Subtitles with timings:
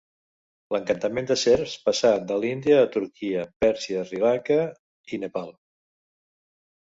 [0.75, 4.57] L'encantament de serps passà de l'Índia a Turquia, Pèrsia, Sri Lanka
[5.13, 5.53] i Nepal.